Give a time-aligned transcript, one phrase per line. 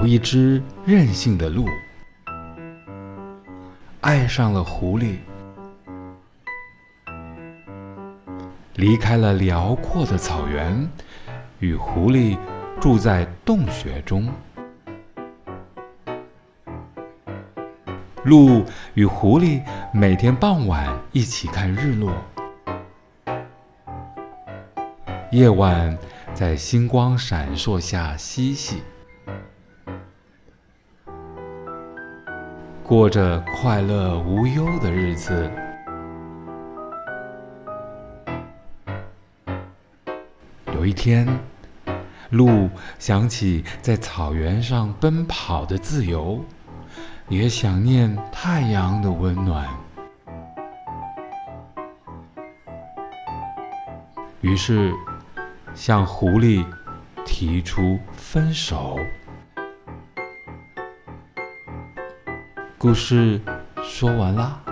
[0.00, 1.66] 有一只任性的鹿，
[4.00, 5.16] 爱上了狐狸，
[8.76, 10.88] 离开了辽阔的草原，
[11.58, 12.38] 与狐狸
[12.80, 14.32] 住在洞穴中。
[18.22, 19.60] 鹿与狐狸
[19.92, 22.12] 每天傍晚一起看日落，
[25.32, 25.98] 夜晚
[26.34, 28.80] 在星光闪烁下嬉戏，
[32.88, 35.50] 过着快乐无忧的日子。
[40.72, 41.28] 有一天，
[42.30, 46.42] 鹿想起在草原上奔跑的自由。
[47.28, 49.68] 也想念太阳的温暖，
[54.40, 54.94] 于是
[55.74, 56.64] 向狐狸
[57.26, 58.98] 提出分手。
[62.78, 63.40] 故事
[63.82, 64.67] 说完啦。